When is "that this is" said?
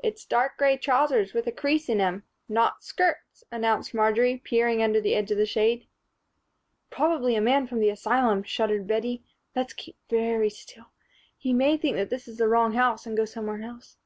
11.96-12.38